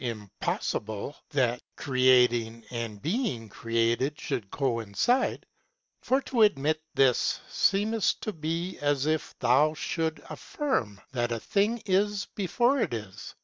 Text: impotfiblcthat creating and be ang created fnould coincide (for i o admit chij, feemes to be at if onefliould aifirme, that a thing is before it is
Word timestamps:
impotfiblcthat 0.01 1.59
creating 1.77 2.65
and 2.71 2.99
be 3.03 3.35
ang 3.35 3.47
created 3.47 4.17
fnould 4.17 4.49
coincide 4.49 5.45
(for 6.01 6.17
i 6.17 6.35
o 6.37 6.41
admit 6.41 6.81
chij, 6.97 7.39
feemes 7.47 8.19
to 8.19 8.33
be 8.33 8.79
at 8.79 9.05
if 9.05 9.37
onefliould 9.41 10.19
aifirme, 10.23 10.97
that 11.11 11.31
a 11.31 11.39
thing 11.39 11.77
is 11.85 12.25
before 12.33 12.79
it 12.79 12.95
is 12.95 13.35